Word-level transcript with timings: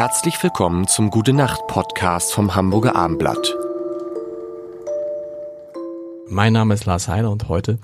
Herzlich 0.00 0.42
willkommen 0.42 0.86
zum 0.86 1.10
Gute 1.10 1.34
Nacht 1.34 1.66
Podcast 1.66 2.32
vom 2.32 2.54
Hamburger 2.54 2.96
Armblatt. 2.96 3.54
Mein 6.26 6.54
Name 6.54 6.72
ist 6.72 6.86
Lars 6.86 7.06
Heiler 7.06 7.30
und 7.30 7.50
heute 7.50 7.78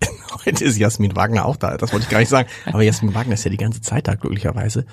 heute 0.46 0.64
ist 0.64 0.78
Jasmin 0.78 1.14
Wagner 1.16 1.44
auch 1.44 1.56
da. 1.56 1.76
Das 1.76 1.92
wollte 1.92 2.04
ich 2.04 2.10
gar 2.10 2.20
nicht 2.20 2.30
sagen. 2.30 2.48
Aber 2.64 2.80
Jasmin 2.80 3.14
Wagner 3.14 3.34
ist 3.34 3.44
ja 3.44 3.50
die 3.50 3.58
ganze 3.58 3.82
Zeit 3.82 4.08
da, 4.08 4.14
glücklicherweise. 4.14 4.86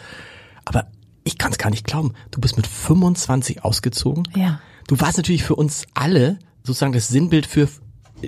Aber 0.66 0.88
ich 1.24 1.38
kann 1.38 1.54
es 1.54 1.58
gar 1.58 1.70
nicht 1.70 1.88
glauben. 1.88 2.16
Du 2.32 2.42
bist 2.42 2.58
mit 2.58 2.68
25 2.68 3.64
ausgezogen. 3.64 4.28
Ja. 4.36 4.60
Du 4.90 5.00
warst 5.00 5.16
natürlich 5.16 5.46
für 5.46 5.56
uns 5.56 5.86
alle 5.94 6.38
sozusagen 6.66 6.92
das 6.92 7.08
Sinnbild 7.08 7.46
für 7.46 7.70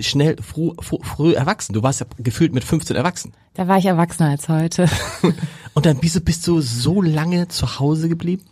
schnell, 0.00 0.36
früh, 0.40 0.70
früh, 0.80 0.96
früh 1.02 1.32
erwachsen. 1.34 1.74
Du 1.74 1.82
warst 1.82 2.00
ja 2.00 2.06
gefühlt 2.16 2.54
mit 2.54 2.64
15 2.64 2.96
erwachsen. 2.96 3.34
Da 3.52 3.68
war 3.68 3.76
ich 3.76 3.84
erwachsener 3.84 4.30
als 4.30 4.48
heute. 4.48 4.88
Und 5.74 5.86
dann 5.86 5.98
bist 5.98 6.16
du, 6.16 6.20
bist 6.20 6.46
du 6.46 6.60
so 6.60 7.02
lange 7.02 7.48
zu 7.48 7.78
Hause 7.78 8.08
geblieben? 8.08 8.42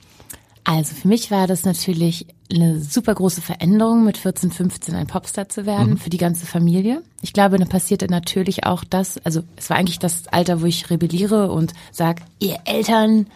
Also 0.64 0.94
für 0.94 1.08
mich 1.08 1.30
war 1.30 1.46
das 1.46 1.64
natürlich 1.64 2.26
eine 2.52 2.80
super 2.80 3.14
große 3.14 3.40
Veränderung, 3.40 4.04
mit 4.04 4.16
14, 4.16 4.50
15 4.52 4.94
ein 4.94 5.06
Popstar 5.06 5.48
zu 5.48 5.66
werden, 5.66 5.90
mhm. 5.90 5.96
für 5.96 6.10
die 6.10 6.18
ganze 6.18 6.46
Familie. 6.46 7.02
Ich 7.20 7.32
glaube, 7.32 7.58
dann 7.58 7.68
passierte 7.68 8.06
natürlich 8.06 8.64
auch 8.64 8.84
das, 8.84 9.18
also 9.24 9.42
es 9.56 9.70
war 9.70 9.76
eigentlich 9.76 9.98
das 9.98 10.28
Alter, 10.28 10.60
wo 10.60 10.66
ich 10.66 10.90
rebelliere 10.90 11.50
und 11.50 11.72
sag, 11.90 12.22
ihr 12.38 12.58
Eltern, 12.64 13.26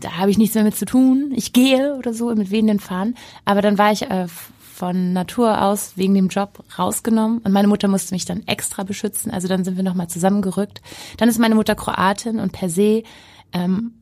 da 0.00 0.16
habe 0.16 0.30
ich 0.30 0.38
nichts 0.38 0.54
mehr 0.54 0.64
mit 0.64 0.76
zu 0.76 0.84
tun, 0.84 1.32
ich 1.36 1.52
gehe 1.52 1.96
oder 1.96 2.12
so, 2.12 2.34
mit 2.34 2.50
wehenden 2.50 2.80
Fahnen. 2.80 3.16
Aber 3.44 3.62
dann 3.62 3.78
war 3.78 3.92
ich 3.92 4.02
äh, 4.02 4.26
von 4.74 5.12
Natur 5.12 5.62
aus 5.62 5.92
wegen 5.94 6.14
dem 6.14 6.28
Job 6.28 6.64
rausgenommen 6.76 7.38
und 7.38 7.52
meine 7.52 7.68
Mutter 7.68 7.86
musste 7.86 8.14
mich 8.14 8.24
dann 8.24 8.46
extra 8.46 8.82
beschützen. 8.82 9.30
Also 9.30 9.46
dann 9.46 9.64
sind 9.64 9.76
wir 9.76 9.84
nochmal 9.84 10.08
zusammengerückt. 10.08 10.82
Dann 11.18 11.28
ist 11.28 11.38
meine 11.38 11.54
Mutter 11.54 11.76
Kroatin 11.76 12.40
und 12.40 12.52
per 12.52 12.68
se 12.68 13.04
ähm, 13.54 13.92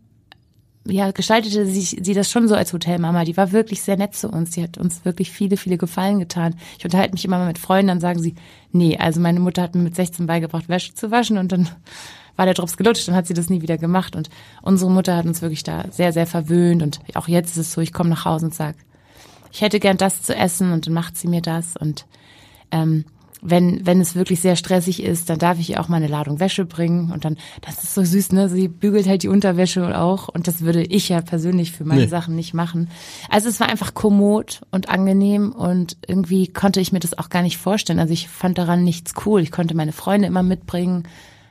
ja, 0.84 1.12
gestaltete 1.12 1.64
sie, 1.66 1.80
sie 2.02 2.14
das 2.14 2.30
schon 2.30 2.48
so 2.48 2.56
als 2.56 2.72
Hotelmama. 2.72 3.24
Die 3.24 3.36
war 3.36 3.52
wirklich 3.52 3.82
sehr 3.82 3.96
nett 3.96 4.16
zu 4.16 4.28
uns. 4.28 4.50
Die 4.50 4.62
hat 4.62 4.78
uns 4.78 5.04
wirklich 5.04 5.30
viele, 5.30 5.56
viele 5.56 5.78
Gefallen 5.78 6.18
getan. 6.18 6.56
Ich 6.78 6.84
unterhalte 6.84 7.12
mich 7.12 7.24
immer 7.24 7.38
mal 7.38 7.46
mit 7.46 7.58
Freunden, 7.58 7.88
dann 7.88 8.00
sagen 8.00 8.20
sie, 8.20 8.34
nee, 8.72 8.98
also 8.98 9.20
meine 9.20 9.38
Mutter 9.38 9.62
hat 9.62 9.74
mir 9.76 9.82
mit 9.82 9.94
16 9.94 10.26
beigebracht, 10.26 10.68
Wäsche 10.68 10.94
zu 10.94 11.10
waschen 11.12 11.38
und 11.38 11.52
dann 11.52 11.68
war 12.36 12.46
der 12.46 12.54
Drops 12.54 12.76
gelutscht, 12.76 13.06
dann 13.06 13.14
hat 13.14 13.26
sie 13.26 13.34
das 13.34 13.48
nie 13.50 13.62
wieder 13.62 13.78
gemacht. 13.78 14.16
Und 14.16 14.28
unsere 14.62 14.90
Mutter 14.90 15.16
hat 15.16 15.26
uns 15.26 15.40
wirklich 15.40 15.62
da 15.62 15.84
sehr, 15.90 16.12
sehr 16.12 16.26
verwöhnt. 16.26 16.82
Und 16.82 16.98
auch 17.14 17.28
jetzt 17.28 17.52
ist 17.52 17.58
es 17.58 17.72
so, 17.72 17.80
ich 17.80 17.92
komme 17.92 18.10
nach 18.10 18.24
Hause 18.24 18.46
und 18.46 18.54
sag, 18.54 18.74
ich 19.52 19.60
hätte 19.60 19.78
gern 19.78 19.98
das 19.98 20.22
zu 20.22 20.34
essen 20.34 20.72
und 20.72 20.86
dann 20.86 20.94
macht 20.94 21.16
sie 21.16 21.28
mir 21.28 21.42
das. 21.42 21.76
Und 21.76 22.06
ähm, 22.70 23.04
wenn, 23.44 23.84
wenn 23.84 24.00
es 24.00 24.14
wirklich 24.14 24.40
sehr 24.40 24.54
stressig 24.54 25.02
ist, 25.02 25.28
dann 25.28 25.40
darf 25.40 25.58
ich 25.58 25.70
ihr 25.70 25.80
auch 25.80 25.88
mal 25.88 25.96
eine 25.96 26.06
Ladung 26.06 26.38
Wäsche 26.38 26.64
bringen. 26.64 27.10
Und 27.10 27.24
dann, 27.24 27.36
das 27.60 27.82
ist 27.82 27.92
so 27.92 28.04
süß, 28.04 28.30
ne? 28.30 28.48
Sie 28.48 28.68
bügelt 28.68 29.08
halt 29.08 29.24
die 29.24 29.28
Unterwäsche 29.28 29.98
auch. 29.98 30.28
Und 30.28 30.46
das 30.46 30.60
würde 30.60 30.84
ich 30.84 31.08
ja 31.08 31.20
persönlich 31.20 31.72
für 31.72 31.84
meine 31.84 32.02
nee. 32.02 32.06
Sachen 32.06 32.36
nicht 32.36 32.54
machen. 32.54 32.88
Also 33.28 33.48
es 33.48 33.58
war 33.58 33.68
einfach 33.68 33.94
kommod 33.94 34.60
und 34.70 34.88
angenehm 34.88 35.50
und 35.50 35.96
irgendwie 36.06 36.46
konnte 36.46 36.80
ich 36.80 36.92
mir 36.92 37.00
das 37.00 37.18
auch 37.18 37.30
gar 37.30 37.42
nicht 37.42 37.58
vorstellen. 37.58 37.98
Also 37.98 38.12
ich 38.12 38.28
fand 38.28 38.58
daran 38.58 38.84
nichts 38.84 39.12
cool. 39.26 39.42
Ich 39.42 39.50
konnte 39.50 39.74
meine 39.74 39.92
Freunde 39.92 40.28
immer 40.28 40.44
mitbringen. 40.44 41.02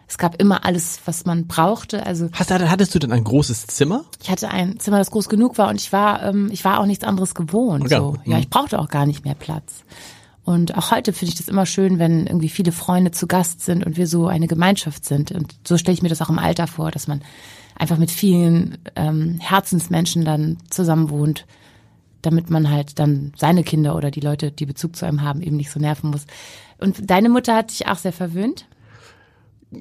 Es 0.07 0.17
gab 0.17 0.41
immer 0.41 0.65
alles, 0.65 1.01
was 1.05 1.25
man 1.25 1.47
brauchte. 1.47 2.05
Also 2.05 2.29
Hast, 2.31 2.51
hattest 2.51 2.95
du 2.95 2.99
denn 2.99 3.11
ein 3.11 3.25
großes 3.25 3.67
Zimmer? 3.67 4.05
Ich 4.21 4.29
hatte 4.29 4.49
ein 4.49 4.79
Zimmer, 4.79 4.97
das 4.97 5.11
groß 5.11 5.27
genug 5.27 5.57
war 5.57 5.67
und 5.67 5.81
ich 5.81 5.91
war, 5.91 6.23
ähm, 6.23 6.49
ich 6.53 6.63
war 6.63 6.79
auch 6.79 6.85
nichts 6.85 7.03
anderes 7.03 7.35
gewohnt. 7.35 7.83
Okay. 7.83 7.97
So. 7.97 8.15
Ja, 8.23 8.35
mhm. 8.35 8.41
ich 8.43 8.49
brauchte 8.49 8.79
auch 8.79 8.87
gar 8.87 9.05
nicht 9.05 9.25
mehr 9.25 9.35
Platz. 9.35 9.83
Und 10.51 10.77
auch 10.77 10.91
heute 10.91 11.13
finde 11.13 11.31
ich 11.33 11.37
das 11.37 11.47
immer 11.47 11.65
schön, 11.65 11.99
wenn 11.99 12.27
irgendwie 12.27 12.49
viele 12.49 12.71
Freunde 12.71 13.11
zu 13.11 13.27
Gast 13.27 13.61
sind 13.61 13.85
und 13.85 13.97
wir 13.97 14.07
so 14.07 14.27
eine 14.27 14.47
Gemeinschaft 14.47 15.05
sind. 15.05 15.31
Und 15.31 15.55
so 15.67 15.77
stelle 15.77 15.93
ich 15.93 16.01
mir 16.01 16.09
das 16.09 16.21
auch 16.21 16.29
im 16.29 16.39
Alter 16.39 16.67
vor, 16.67 16.91
dass 16.91 17.07
man 17.07 17.21
einfach 17.75 17.97
mit 17.97 18.11
vielen 18.11 18.77
ähm, 18.95 19.39
Herzensmenschen 19.39 20.25
dann 20.25 20.57
zusammen 20.69 21.09
wohnt, 21.09 21.45
damit 22.21 22.49
man 22.49 22.69
halt 22.69 22.99
dann 22.99 23.33
seine 23.37 23.63
Kinder 23.63 23.95
oder 23.95 24.11
die 24.11 24.19
Leute, 24.19 24.51
die 24.51 24.65
Bezug 24.65 24.95
zu 24.95 25.05
einem 25.05 25.21
haben, 25.21 25.41
eben 25.41 25.57
nicht 25.57 25.71
so 25.71 25.79
nerven 25.79 26.11
muss. 26.11 26.27
Und 26.79 27.09
deine 27.09 27.29
Mutter 27.29 27.55
hat 27.55 27.71
dich 27.71 27.87
auch 27.87 27.97
sehr 27.97 28.13
verwöhnt? 28.13 28.65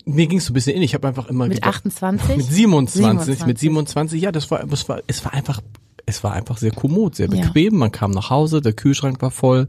mir 0.04 0.26
ging 0.26 0.38
es 0.38 0.46
so 0.46 0.52
ein 0.52 0.54
bisschen 0.54 0.76
in. 0.76 0.82
Ich 0.82 0.94
habe 0.94 1.08
einfach 1.08 1.28
immer 1.28 1.46
mit 1.46 1.56
gedacht, 1.56 1.84
28, 1.84 2.36
mit 2.36 2.46
27, 2.46 3.02
27, 3.02 3.46
mit 3.46 3.58
27. 3.58 4.22
Ja, 4.22 4.32
das 4.32 4.50
war, 4.50 4.64
das 4.64 4.88
war, 4.88 5.02
es 5.06 5.24
war 5.24 5.34
einfach, 5.34 5.60
es 6.06 6.22
war 6.22 6.32
einfach 6.32 6.58
sehr 6.58 6.70
kommod, 6.70 7.16
sehr 7.16 7.28
bequem. 7.28 7.74
Ja. 7.74 7.78
Man 7.78 7.92
kam 7.92 8.12
nach 8.12 8.30
Hause, 8.30 8.60
der 8.60 8.72
Kühlschrank 8.72 9.20
war 9.20 9.30
voll, 9.30 9.66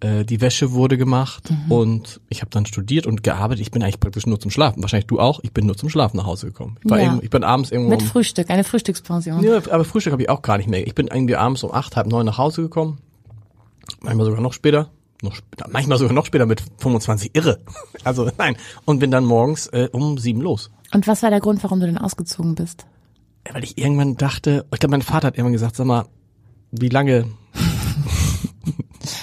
äh, 0.00 0.24
die 0.24 0.40
Wäsche 0.40 0.72
wurde 0.72 0.96
gemacht 0.96 1.50
mhm. 1.50 1.72
und 1.72 2.20
ich 2.28 2.40
habe 2.40 2.50
dann 2.50 2.66
studiert 2.66 3.06
und 3.06 3.22
gearbeitet. 3.22 3.62
Ich 3.62 3.70
bin 3.70 3.82
eigentlich 3.82 4.00
praktisch 4.00 4.26
nur 4.26 4.40
zum 4.40 4.50
Schlafen. 4.50 4.82
Wahrscheinlich 4.82 5.06
du 5.06 5.20
auch. 5.20 5.40
Ich 5.42 5.52
bin 5.52 5.66
nur 5.66 5.76
zum 5.76 5.88
Schlafen 5.88 6.16
nach 6.16 6.26
Hause 6.26 6.46
gekommen. 6.46 6.76
Ich, 6.82 6.90
war 6.90 6.98
ja. 6.98 7.12
eben, 7.12 7.22
ich 7.22 7.30
bin 7.30 7.44
abends 7.44 7.70
irgendwo 7.70 7.90
mit 7.90 8.02
Frühstück, 8.02 8.50
eine 8.50 8.64
Frühstückspension. 8.64 9.42
Ja, 9.42 9.56
aber 9.56 9.84
Frühstück 9.84 10.12
habe 10.12 10.22
ich 10.22 10.30
auch 10.30 10.42
gar 10.42 10.58
nicht 10.58 10.68
mehr. 10.68 10.86
Ich 10.86 10.94
bin 10.94 11.08
irgendwie 11.08 11.36
abends 11.36 11.62
um 11.64 11.72
acht, 11.72 11.96
halb 11.96 12.06
neun 12.06 12.26
nach 12.26 12.38
Hause 12.38 12.62
gekommen. 12.62 12.98
Manchmal 14.00 14.26
sogar 14.26 14.40
noch 14.40 14.52
später 14.52 14.90
noch 15.22 15.34
später, 15.34 15.68
manchmal 15.70 15.98
sogar 15.98 16.14
noch 16.14 16.26
später 16.26 16.46
mit 16.46 16.62
25 16.78 17.30
irre. 17.34 17.60
Also 18.02 18.30
nein. 18.38 18.56
Und 18.86 18.98
bin 18.98 19.10
dann 19.10 19.26
morgens 19.26 19.66
äh, 19.66 19.90
um 19.92 20.16
sieben 20.16 20.40
los. 20.40 20.70
Und 20.94 21.06
was 21.06 21.22
war 21.22 21.28
der 21.28 21.40
Grund, 21.40 21.62
warum 21.62 21.80
du 21.80 21.84
denn 21.84 21.98
ausgezogen 21.98 22.54
bist? 22.54 22.86
Ja, 23.46 23.52
weil 23.52 23.62
ich 23.62 23.76
irgendwann 23.76 24.16
dachte, 24.16 24.64
ich 24.72 24.80
glaube, 24.80 24.92
mein 24.92 25.02
Vater 25.02 25.26
hat 25.26 25.34
irgendwann 25.34 25.52
gesagt, 25.52 25.76
sag 25.76 25.86
mal, 25.86 26.06
wie 26.70 26.88
lange 26.88 27.26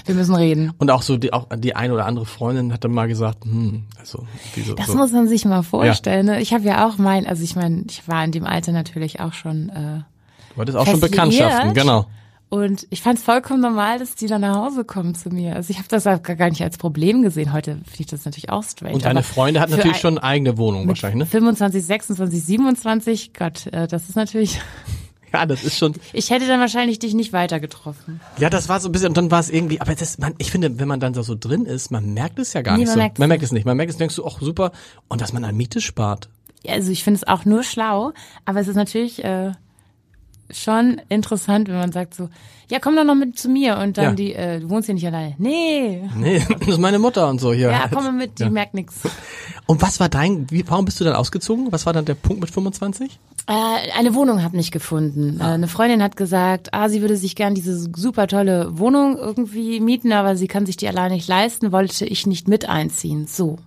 wir 0.07 0.15
müssen 0.15 0.35
reden. 0.35 0.71
Und 0.77 0.91
auch 0.91 1.01
so 1.01 1.17
die, 1.17 1.33
auch 1.33 1.47
die 1.57 1.75
eine 1.75 1.93
oder 1.93 2.05
andere 2.05 2.25
Freundin 2.25 2.73
hat 2.73 2.83
dann 2.83 2.91
mal 2.91 3.07
gesagt, 3.07 3.45
hm, 3.45 3.83
also 3.99 4.25
so, 4.65 4.73
Das 4.73 4.87
so. 4.87 4.97
muss 4.97 5.11
man 5.11 5.27
sich 5.27 5.45
mal 5.45 5.63
vorstellen. 5.63 6.27
Ja. 6.27 6.33
Ne? 6.33 6.41
Ich 6.41 6.53
habe 6.53 6.63
ja 6.63 6.87
auch 6.87 6.97
mein, 6.97 7.27
also 7.27 7.43
ich 7.43 7.55
meine, 7.55 7.83
ich 7.89 8.07
war 8.07 8.23
in 8.23 8.31
dem 8.31 8.45
Alter 8.45 8.71
natürlich 8.71 9.19
auch 9.19 9.33
schon. 9.33 9.69
Äh, 9.69 10.01
du 10.55 10.61
hattest 10.61 10.77
auch 10.77 10.87
schon 10.87 10.99
Bekanntschaften, 10.99 11.73
genau. 11.73 12.05
Und 12.49 12.87
ich 12.89 13.01
fand 13.01 13.19
es 13.19 13.25
vollkommen 13.25 13.59
normal, 13.59 13.99
dass 13.99 14.15
die 14.15 14.27
dann 14.27 14.39
nach 14.39 14.55
Hause 14.55 14.85
kommen 14.85 15.15
zu 15.15 15.29
mir. 15.29 15.55
Also 15.57 15.71
ich 15.71 15.79
habe 15.79 15.89
das 15.89 16.05
gar 16.05 16.49
nicht 16.49 16.63
als 16.63 16.77
Problem 16.77 17.21
gesehen. 17.21 17.51
Heute 17.51 17.71
finde 17.83 17.99
ich 17.99 18.05
das 18.05 18.23
natürlich 18.23 18.49
auch 18.49 18.63
strange. 18.63 18.93
Und 18.93 19.03
deine 19.03 19.21
Freunde 19.21 19.59
hatten 19.59 19.73
natürlich 19.73 19.97
schon 19.97 20.17
eine 20.17 20.23
eigene 20.23 20.57
Wohnung 20.57 20.87
wahrscheinlich, 20.87 21.19
ne? 21.19 21.25
25, 21.25 21.83
26, 21.83 22.43
27, 22.43 23.33
Gott, 23.33 23.67
äh, 23.67 23.87
das 23.87 24.07
ist 24.07 24.15
natürlich... 24.15 24.61
Ja, 25.33 25.45
das 25.45 25.63
ist 25.63 25.77
schon. 25.77 25.93
Ich 26.13 26.29
hätte 26.29 26.47
dann 26.47 26.59
wahrscheinlich 26.59 26.99
dich 26.99 27.13
nicht 27.13 27.33
weiter 27.33 27.59
getroffen. 27.59 28.21
Ja, 28.37 28.49
das 28.49 28.69
war 28.69 28.79
so 28.79 28.89
ein 28.89 28.91
bisschen, 28.91 29.09
und 29.09 29.17
dann 29.17 29.29
war 29.29 29.39
es 29.39 29.49
irgendwie, 29.49 29.81
aber 29.81 29.93
das, 29.93 30.17
man, 30.17 30.33
ich 30.37 30.51
finde, 30.51 30.79
wenn 30.79 30.87
man 30.87 30.99
dann 30.99 31.13
da 31.13 31.21
so 31.21 31.35
drin 31.37 31.65
ist, 31.65 31.91
man 31.91 32.13
merkt 32.13 32.39
es 32.39 32.53
ja 32.53 32.61
gar 32.61 32.73
nee, 32.73 32.79
nicht 32.79 32.87
man 32.87 32.93
so. 32.93 32.99
Merkt 32.99 33.19
man 33.19 33.29
merkt 33.29 33.43
es 33.43 33.51
nicht. 33.51 33.65
Man 33.65 33.77
merkt 33.77 33.91
es, 33.91 33.97
denkst 33.97 34.15
du, 34.15 34.25
auch 34.25 34.39
super. 34.39 34.71
Und 35.07 35.21
dass 35.21 35.33
man 35.33 35.43
an 35.43 35.55
Miete 35.55 35.81
spart. 35.81 36.29
Ja, 36.63 36.73
also 36.73 36.91
ich 36.91 37.03
finde 37.03 37.17
es 37.19 37.27
auch 37.27 37.45
nur 37.45 37.63
schlau, 37.63 38.13
aber 38.45 38.59
es 38.59 38.67
ist 38.67 38.75
natürlich, 38.75 39.23
äh, 39.23 39.51
schon 40.49 41.01
interessant, 41.09 41.67
wenn 41.67 41.77
man 41.77 41.91
sagt 41.91 42.13
so, 42.13 42.29
ja, 42.69 42.79
komm 42.79 42.95
doch 42.95 43.03
noch 43.03 43.15
mit 43.15 43.39
zu 43.39 43.49
mir 43.49 43.77
und 43.77 43.97
dann 43.97 44.05
ja. 44.05 44.11
die, 44.13 44.33
äh, 44.33 44.59
du 44.59 44.69
wohnst 44.69 44.87
hier 44.87 44.95
nicht 44.95 45.07
alleine. 45.07 45.35
Nee. 45.37 46.09
Nee, 46.15 46.45
das 46.59 46.67
ist 46.67 46.79
meine 46.79 46.99
Mutter 46.99 47.29
und 47.29 47.39
so 47.39 47.53
hier. 47.53 47.69
Ja, 47.71 47.87
komm 47.91 48.03
mal 48.03 48.11
mit, 48.11 48.39
die 48.39 48.43
ja. 48.43 48.49
merkt 48.49 48.73
nichts. 48.73 48.95
Und 49.65 49.81
was 49.81 49.99
war 49.99 50.09
dein, 50.09 50.49
wie, 50.51 50.67
warum 50.67 50.85
bist 50.85 50.99
du 50.99 51.03
dann 51.03 51.15
ausgezogen? 51.15 51.71
Was 51.71 51.85
war 51.85 51.93
dann 51.93 52.05
der 52.05 52.15
Punkt 52.15 52.41
mit 52.41 52.49
25? 52.49 53.19
Äh, 53.47 53.53
eine 53.97 54.13
Wohnung 54.13 54.43
habe 54.43 54.57
nicht 54.57 54.71
gefunden. 54.71 55.37
Ah. 55.39 55.51
Äh, 55.51 55.53
eine 55.53 55.67
Freundin 55.67 56.03
hat 56.03 56.17
gesagt, 56.17 56.73
ah, 56.73 56.89
sie 56.89 57.01
würde 57.01 57.17
sich 57.17 57.35
gern 57.35 57.55
diese 57.55 57.77
super 57.77 58.27
tolle 58.27 58.77
Wohnung 58.77 59.17
irgendwie 59.17 59.79
mieten, 59.79 60.11
aber 60.11 60.35
sie 60.35 60.47
kann 60.47 60.65
sich 60.65 60.77
die 60.77 60.87
alleine 60.87 61.15
nicht 61.15 61.27
leisten, 61.27 61.71
wollte 61.71 62.05
ich 62.05 62.27
nicht 62.27 62.47
mit 62.47 62.67
einziehen. 62.67 63.27
So. 63.27 63.59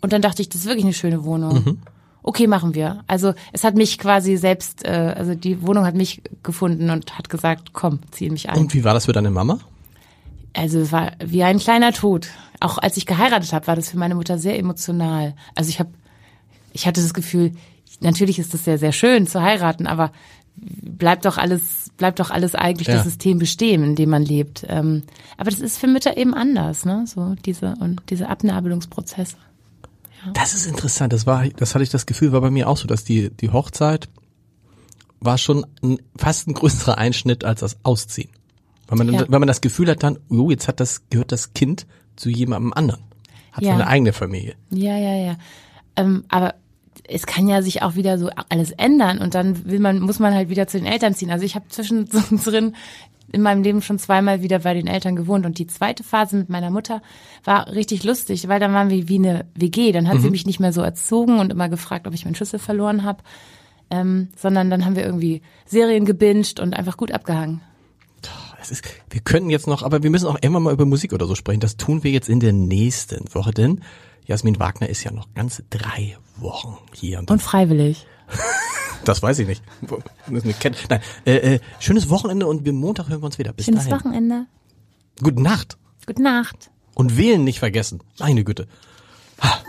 Und 0.00 0.12
dann 0.12 0.22
dachte 0.22 0.42
ich, 0.42 0.48
das 0.48 0.62
ist 0.62 0.66
wirklich 0.66 0.84
eine 0.84 0.94
schöne 0.94 1.24
Wohnung. 1.24 1.64
Mhm 1.64 1.78
okay, 2.22 2.46
machen 2.46 2.74
wir. 2.74 3.04
Also 3.06 3.34
es 3.52 3.64
hat 3.64 3.74
mich 3.74 3.98
quasi 3.98 4.36
selbst, 4.36 4.84
äh, 4.84 5.14
also 5.16 5.34
die 5.34 5.62
Wohnung 5.62 5.84
hat 5.84 5.94
mich 5.94 6.22
gefunden 6.42 6.90
und 6.90 7.18
hat 7.18 7.28
gesagt, 7.28 7.72
komm, 7.72 8.00
zieh 8.10 8.30
mich 8.30 8.48
ein. 8.48 8.58
Und 8.58 8.74
wie 8.74 8.84
war 8.84 8.94
das 8.94 9.06
für 9.06 9.12
deine 9.12 9.30
Mama? 9.30 9.58
Also 10.54 10.80
es 10.80 10.92
war 10.92 11.12
wie 11.24 11.42
ein 11.42 11.58
kleiner 11.58 11.92
Tod. 11.92 12.28
Auch 12.60 12.78
als 12.78 12.96
ich 12.96 13.06
geheiratet 13.06 13.52
habe, 13.52 13.66
war 13.66 13.76
das 13.76 13.90
für 13.90 13.98
meine 13.98 14.14
Mutter 14.14 14.38
sehr 14.38 14.58
emotional. 14.58 15.34
Also 15.54 15.70
ich 15.70 15.78
habe, 15.78 15.90
ich 16.72 16.86
hatte 16.86 17.02
das 17.02 17.14
Gefühl, 17.14 17.52
natürlich 18.00 18.38
ist 18.38 18.54
das 18.54 18.64
sehr, 18.64 18.78
sehr 18.78 18.92
schön 18.92 19.26
zu 19.26 19.42
heiraten, 19.42 19.86
aber 19.86 20.12
bleibt 20.56 21.24
doch 21.24 21.38
alles, 21.38 21.90
bleibt 21.96 22.20
doch 22.20 22.30
alles 22.30 22.54
eigentlich 22.54 22.88
ja. 22.88 22.94
das 22.94 23.04
System 23.04 23.38
bestehen, 23.38 23.82
in 23.82 23.96
dem 23.96 24.10
man 24.10 24.22
lebt. 24.22 24.64
Ähm, 24.68 25.02
aber 25.38 25.50
das 25.50 25.60
ist 25.60 25.78
für 25.78 25.86
Mütter 25.86 26.16
eben 26.16 26.34
anders, 26.34 26.84
ne? 26.84 27.04
So 27.06 27.34
diese 27.44 27.74
und 27.80 28.02
diese 28.10 28.28
Abnabelungsprozesse. 28.28 29.36
Das 30.32 30.54
ist 30.54 30.66
interessant. 30.66 31.12
Das 31.12 31.26
war, 31.26 31.46
das 31.48 31.74
hatte 31.74 31.82
ich 31.82 31.90
das 31.90 32.06
Gefühl, 32.06 32.32
war 32.32 32.40
bei 32.40 32.50
mir 32.50 32.68
auch 32.68 32.76
so, 32.76 32.86
dass 32.86 33.04
die, 33.04 33.30
die 33.30 33.50
Hochzeit 33.50 34.08
war 35.20 35.38
schon 35.38 35.66
ein, 35.82 35.98
fast 36.16 36.48
ein 36.48 36.54
größerer 36.54 36.98
Einschnitt 36.98 37.44
als 37.44 37.60
das 37.60 37.76
Ausziehen. 37.82 38.30
Weil 38.88 38.98
man, 38.98 39.14
ja. 39.14 39.24
weil 39.28 39.38
man 39.38 39.46
das 39.46 39.60
Gefühl 39.60 39.88
hat 39.88 40.02
dann, 40.02 40.18
oh, 40.28 40.50
jetzt 40.50 40.68
hat 40.68 40.80
das, 40.80 41.08
gehört 41.10 41.32
das 41.32 41.54
Kind 41.54 41.86
zu 42.16 42.28
jemandem 42.28 42.72
anderen. 42.72 43.02
Hat 43.52 43.64
ja. 43.64 43.74
eine 43.74 43.86
eigene 43.86 44.12
Familie. 44.12 44.54
Ja, 44.70 44.96
ja, 44.96 45.14
ja. 45.14 45.36
Ähm, 45.96 46.24
aber 46.28 46.54
es 47.08 47.26
kann 47.26 47.48
ja 47.48 47.62
sich 47.62 47.82
auch 47.82 47.94
wieder 47.94 48.18
so 48.18 48.30
alles 48.48 48.70
ändern 48.72 49.18
und 49.18 49.34
dann 49.34 49.64
will 49.66 49.80
man, 49.80 50.00
muss 50.00 50.18
man 50.18 50.34
halt 50.34 50.48
wieder 50.48 50.66
zu 50.66 50.78
den 50.78 50.86
Eltern 50.86 51.14
ziehen. 51.14 51.30
Also 51.30 51.44
ich 51.44 51.54
habe 51.54 51.68
zwischendrin 51.68 52.74
in 53.32 53.42
meinem 53.42 53.62
Leben 53.62 53.82
schon 53.82 53.98
zweimal 53.98 54.42
wieder 54.42 54.60
bei 54.60 54.74
den 54.74 54.86
Eltern 54.86 55.16
gewohnt. 55.16 55.46
Und 55.46 55.58
die 55.58 55.66
zweite 55.66 56.04
Phase 56.04 56.36
mit 56.36 56.48
meiner 56.48 56.70
Mutter 56.70 57.02
war 57.44 57.68
richtig 57.68 58.04
lustig, 58.04 58.48
weil 58.48 58.60
dann 58.60 58.72
waren 58.72 58.90
wir 58.90 59.08
wie 59.08 59.18
eine 59.18 59.46
WG. 59.54 59.92
Dann 59.92 60.08
hat 60.08 60.18
mhm. 60.18 60.22
sie 60.22 60.30
mich 60.30 60.46
nicht 60.46 60.60
mehr 60.60 60.72
so 60.72 60.82
erzogen 60.82 61.38
und 61.38 61.50
immer 61.50 61.68
gefragt, 61.68 62.06
ob 62.06 62.14
ich 62.14 62.24
meinen 62.24 62.34
Schlüssel 62.34 62.58
verloren 62.58 63.02
habe. 63.02 63.22
ähm, 63.90 64.28
sondern 64.36 64.70
dann 64.70 64.84
haben 64.84 64.96
wir 64.96 65.04
irgendwie 65.04 65.42
Serien 65.66 66.06
gebinged 66.06 66.60
und 66.60 66.74
einfach 66.74 66.96
gut 66.96 67.12
abgehangen. 67.12 67.60
Ist, 68.70 68.84
wir 69.10 69.20
könnten 69.20 69.50
jetzt 69.50 69.66
noch, 69.66 69.82
aber 69.82 70.02
wir 70.02 70.10
müssen 70.10 70.28
auch 70.28 70.38
immer 70.40 70.60
mal 70.60 70.72
über 70.72 70.86
Musik 70.86 71.12
oder 71.12 71.26
so 71.26 71.34
sprechen. 71.34 71.60
Das 71.60 71.76
tun 71.76 72.04
wir 72.04 72.12
jetzt 72.12 72.28
in 72.28 72.38
der 72.38 72.52
nächsten 72.52 73.34
Woche, 73.34 73.50
denn 73.50 73.80
Jasmin 74.24 74.58
Wagner 74.60 74.88
ist 74.88 75.02
ja 75.02 75.10
noch 75.10 75.34
ganz 75.34 75.62
drei 75.68 76.16
Wochen 76.36 76.78
hier. 76.94 77.18
Und, 77.18 77.30
und 77.30 77.42
freiwillig. 77.42 78.06
das 79.04 79.22
weiß 79.22 79.38
ich 79.40 79.46
nicht. 79.46 79.62
Nein, 80.28 81.00
äh, 81.24 81.54
äh, 81.54 81.60
schönes 81.80 82.08
Wochenende 82.08 82.46
und 82.46 82.64
wir 82.64 82.72
Montag 82.72 83.08
hören 83.08 83.20
wir 83.20 83.26
uns 83.26 83.38
wieder. 83.38 83.52
Bis 83.52 83.66
schönes 83.66 83.88
dahin. 83.88 83.98
Wochenende. 83.98 84.46
Gute 85.22 85.42
Nacht. 85.42 85.78
Gute 86.06 86.22
Nacht. 86.22 86.70
Und 86.94 87.16
wählen 87.16 87.44
nicht 87.44 87.58
vergessen. 87.58 88.02
Meine 88.18 88.44
Güte. 88.44 88.66
Ha. 89.40 89.62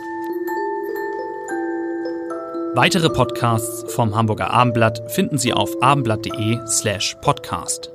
Weitere 2.75 3.09
Podcasts 3.09 3.93
vom 3.93 4.15
Hamburger 4.15 4.49
Abendblatt 4.49 5.11
finden 5.11 5.37
Sie 5.37 5.53
auf 5.53 5.81
abendblatt.de 5.81 6.59
slash 6.67 7.15
podcast. 7.21 7.92